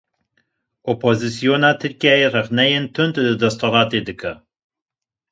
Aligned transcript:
Opozîsyona 0.91 1.71
Tirkiyeyê 1.79 2.27
rexneyên 2.35 2.85
tund 2.93 3.15
li 3.25 3.33
desthilatê 3.41 3.99
dike. 4.07 4.33